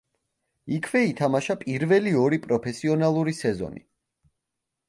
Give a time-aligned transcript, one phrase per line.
[0.77, 3.87] იქვე ითამაშა პირველი ორი პროფესიონალური სეზონი.